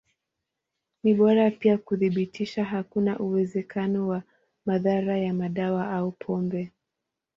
[1.03, 4.23] Ni bora pia kuthibitisha hakuna uwezekano wa
[4.65, 6.71] madhara ya madawa au pombe.